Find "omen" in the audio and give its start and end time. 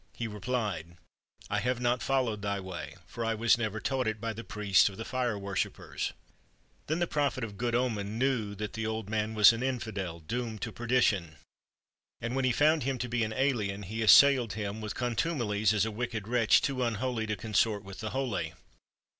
7.75-8.17